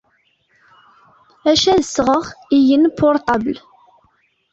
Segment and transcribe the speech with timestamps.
[1.51, 3.57] Acca ad sɣeɣ iggen portabel.